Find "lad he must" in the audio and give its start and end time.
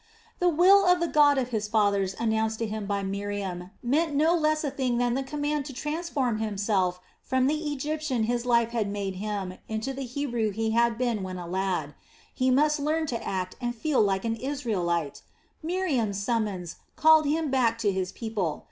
11.45-12.79